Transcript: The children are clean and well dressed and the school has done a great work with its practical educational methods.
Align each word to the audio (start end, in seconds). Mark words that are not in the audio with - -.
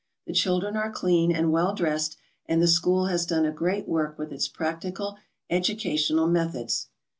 The 0.25 0.33
children 0.33 0.75
are 0.77 0.89
clean 0.89 1.31
and 1.31 1.51
well 1.51 1.75
dressed 1.75 2.17
and 2.47 2.59
the 2.59 2.67
school 2.67 3.05
has 3.05 3.23
done 3.23 3.45
a 3.45 3.51
great 3.51 3.87
work 3.87 4.17
with 4.17 4.31
its 4.33 4.47
practical 4.47 5.19
educational 5.47 6.25
methods. 6.25 6.87